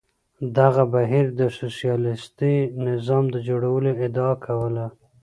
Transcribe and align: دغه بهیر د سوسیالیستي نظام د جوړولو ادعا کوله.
دغه 0.57 0.83
بهیر 0.93 1.25
د 1.39 1.41
سوسیالیستي 1.59 2.55
نظام 2.87 3.25
د 3.33 3.35
جوړولو 3.47 3.91
ادعا 4.05 4.33
کوله. 4.45 4.85